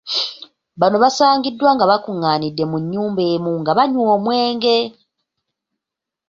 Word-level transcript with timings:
Bano 0.79 0.97
basangiddwa 1.03 1.69
nga 1.75 1.85
bakungaanidde 1.91 2.63
mu 2.71 2.77
nnyumba 2.83 3.21
emu 3.33 3.51
nga 3.61 3.71
banywa 3.77 4.03
omwenge. 4.17 4.77